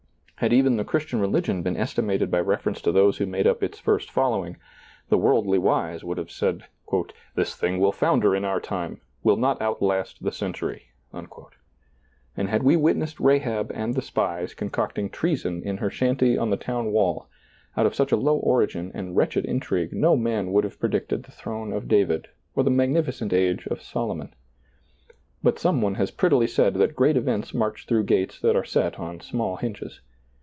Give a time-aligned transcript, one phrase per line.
[0.41, 3.77] Had even the Christian religion been estimated by reference to those who made up its
[3.77, 4.57] first following,
[5.07, 6.63] the worldly wise would have said:
[7.35, 12.75] "This thing will founder in our time; will not outlast the century." And had we
[12.75, 17.27] witnessed Rahab and the spies con cocting treason in her shanty on the town wall,
[17.77, 21.31] out of such a low origin and wretched intrigue no man would have predicted the
[21.31, 24.33] throne of David or the magnificent age of Solomon.
[25.43, 28.41] But some one has prettily said that great events march through soiizccb, Google 46 SEEING
[28.41, 30.01] DARKLY gates that are set on small hinges.